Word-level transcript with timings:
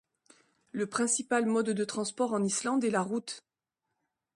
Le 0.71 0.87
principal 0.87 1.45
mode 1.45 1.69
de 1.69 1.85
transport 1.85 2.33
en 2.33 2.43
Islande 2.43 2.83
est 2.83 2.89
la 2.89 3.03
route. 3.03 3.45